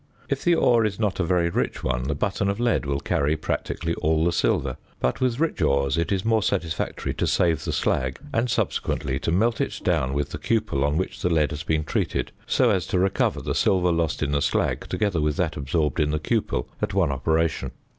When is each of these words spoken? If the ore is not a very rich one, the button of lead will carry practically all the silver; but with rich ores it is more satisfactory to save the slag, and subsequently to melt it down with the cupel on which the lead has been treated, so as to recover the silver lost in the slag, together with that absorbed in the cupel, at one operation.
If 0.29 0.43
the 0.43 0.55
ore 0.55 0.83
is 0.83 0.99
not 0.99 1.19
a 1.19 1.23
very 1.23 1.51
rich 1.51 1.83
one, 1.83 2.05
the 2.05 2.15
button 2.15 2.49
of 2.49 2.59
lead 2.59 2.87
will 2.87 2.99
carry 2.99 3.37
practically 3.37 3.93
all 3.93 4.25
the 4.25 4.31
silver; 4.31 4.77
but 4.99 5.21
with 5.21 5.39
rich 5.39 5.61
ores 5.61 5.95
it 5.95 6.11
is 6.11 6.25
more 6.25 6.41
satisfactory 6.41 7.13
to 7.13 7.27
save 7.27 7.63
the 7.63 7.71
slag, 7.71 8.17
and 8.33 8.49
subsequently 8.49 9.19
to 9.19 9.31
melt 9.31 9.61
it 9.61 9.79
down 9.83 10.15
with 10.15 10.29
the 10.29 10.39
cupel 10.39 10.83
on 10.83 10.97
which 10.97 11.21
the 11.21 11.29
lead 11.29 11.51
has 11.51 11.61
been 11.61 11.83
treated, 11.83 12.31
so 12.47 12.71
as 12.71 12.87
to 12.87 12.97
recover 12.97 13.43
the 13.43 13.53
silver 13.53 13.91
lost 13.91 14.23
in 14.23 14.31
the 14.31 14.41
slag, 14.41 14.89
together 14.89 15.21
with 15.21 15.35
that 15.37 15.55
absorbed 15.55 15.99
in 15.99 16.09
the 16.09 16.19
cupel, 16.19 16.67
at 16.81 16.95
one 16.95 17.11
operation. 17.11 17.69